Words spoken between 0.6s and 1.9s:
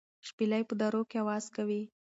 په درو کې اواز کوي.